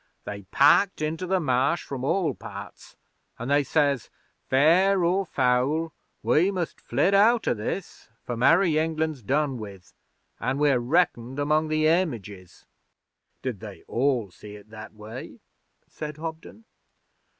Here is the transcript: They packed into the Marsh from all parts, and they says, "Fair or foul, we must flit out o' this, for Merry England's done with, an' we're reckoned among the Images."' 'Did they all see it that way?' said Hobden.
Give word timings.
They 0.23 0.45
packed 0.49 0.99
into 0.99 1.27
the 1.27 1.39
Marsh 1.39 1.83
from 1.83 2.03
all 2.03 2.33
parts, 2.33 2.95
and 3.37 3.51
they 3.51 3.63
says, 3.63 4.09
"Fair 4.49 5.03
or 5.05 5.27
foul, 5.27 5.93
we 6.23 6.49
must 6.49 6.81
flit 6.81 7.13
out 7.13 7.47
o' 7.47 7.53
this, 7.53 8.09
for 8.25 8.35
Merry 8.35 8.79
England's 8.79 9.21
done 9.21 9.59
with, 9.59 9.93
an' 10.39 10.57
we're 10.57 10.79
reckoned 10.79 11.37
among 11.37 11.67
the 11.67 11.85
Images."' 11.85 12.65
'Did 13.43 13.59
they 13.59 13.83
all 13.83 14.31
see 14.31 14.55
it 14.55 14.71
that 14.71 14.91
way?' 14.95 15.39
said 15.87 16.17
Hobden. 16.17 16.65